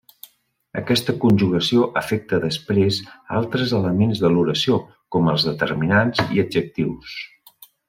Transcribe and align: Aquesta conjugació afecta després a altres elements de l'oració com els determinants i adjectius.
Aquesta 0.79 1.13
conjugació 1.25 1.83
afecta 2.01 2.39
després 2.45 2.97
a 3.11 3.37
altres 3.41 3.77
elements 3.81 4.23
de 4.25 4.33
l'oració 4.33 4.81
com 5.17 5.31
els 5.35 5.47
determinants 5.51 6.25
i 6.27 6.45
adjectius. 6.47 7.17